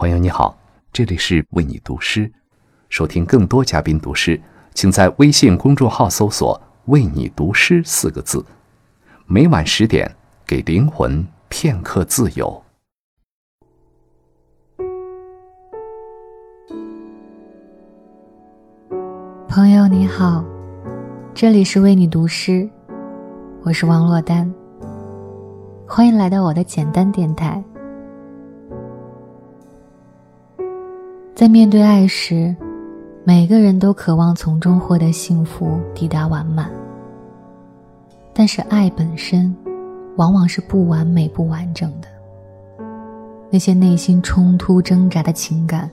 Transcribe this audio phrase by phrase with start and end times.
[0.00, 0.58] 朋友你好，
[0.94, 2.32] 这里是为你读诗。
[2.88, 4.40] 收听更多嘉宾读诗，
[4.72, 8.42] 请在微信公众号搜索“为你读诗”四个字。
[9.26, 10.10] 每晚十点，
[10.46, 12.62] 给灵魂片刻自由。
[19.46, 20.42] 朋友你好，
[21.34, 22.66] 这里是为你读诗，
[23.64, 24.50] 我是王珞丹。
[25.86, 27.62] 欢迎来到我的简单电台。
[31.40, 32.54] 在面对爱时，
[33.24, 36.70] 每个人都渴望从中获得幸福，抵达完满。
[38.34, 39.56] 但是爱本身，
[40.16, 42.08] 往往是不完美、不完整的。
[43.48, 45.90] 那些内心冲突、挣扎的情感，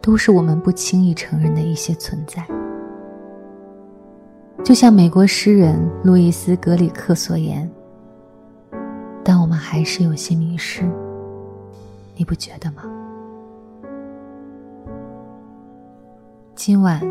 [0.00, 2.46] 都是我们不轻易承认的一些存在。
[4.62, 7.68] 就像美国诗人路易斯·格里克所言
[9.24, 10.88] ：“但我们还是有些迷失，
[12.14, 12.84] 你不觉得吗？”
[16.56, 17.02] 今晚，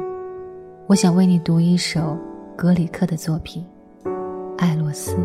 [0.87, 2.17] 我想为你读一首
[2.55, 3.63] 格里克的作品
[4.57, 5.15] 《爱洛斯》。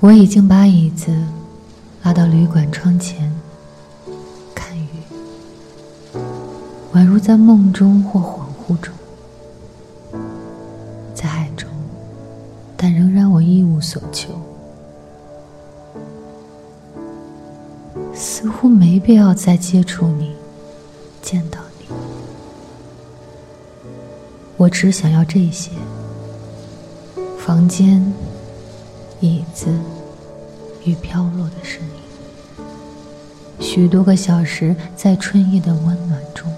[0.00, 1.14] 我已经把椅子
[2.02, 3.30] 拉到旅馆窗前，
[4.54, 4.88] 看雨，
[6.94, 8.94] 宛如在梦中或恍惚中。
[11.20, 11.77] 但仍然我一
[13.78, 14.30] 无所求，
[18.12, 20.34] 似乎没必要再接触你，
[21.22, 21.86] 见到你。
[24.56, 25.70] 我只想要这些：
[27.38, 28.12] 房间、
[29.20, 29.68] 椅子
[30.84, 32.64] 与飘落的声音，
[33.60, 36.52] 许多个小时在春夜的温暖中。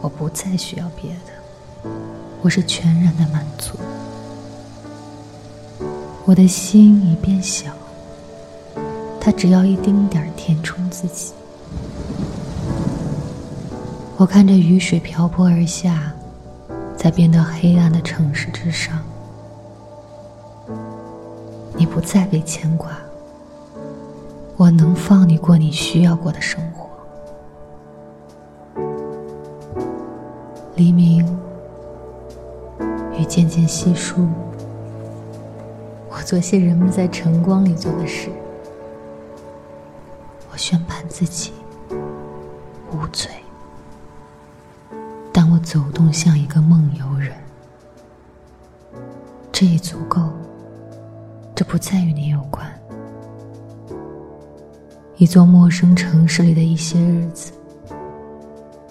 [0.00, 1.90] 我不再需要别的。
[2.42, 3.76] 我是全然的满足，
[6.26, 7.70] 我的心已变小，
[9.20, 11.32] 它只要一丁点儿填充自己。
[14.16, 16.12] 我看着雨水瓢泼而下，
[16.96, 18.98] 在变得黑暗的城市之上，
[21.76, 22.90] 你不再被牵挂，
[24.56, 26.88] 我能放你过你需要过的生活。
[30.74, 31.24] 黎明。
[33.16, 34.28] 雨渐渐稀疏，
[36.16, 38.30] 我做些人们在晨光里做的事。
[40.50, 41.52] 我宣判自己
[42.90, 43.30] 无罪，
[45.30, 47.36] 但我走动像一个梦游人。
[49.52, 50.30] 这也足够，
[51.54, 52.66] 这不再与你有关。
[55.18, 57.52] 一座陌生城市里的一些日子，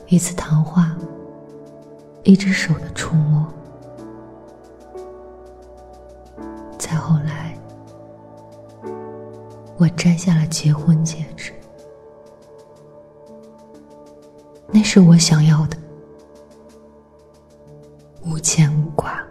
[0.08, 0.96] 一次谈话，
[2.22, 3.52] 一只手的触摸。
[6.96, 7.54] 再后来，
[9.76, 11.52] 我摘下了结婚戒指，
[14.72, 15.76] 那是我想要的，
[18.24, 19.22] 无牵无挂。